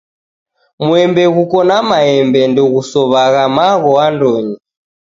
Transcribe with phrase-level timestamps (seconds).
[0.85, 4.55] Mwembe ghukona maembe ndeghusowagha magho andonyi.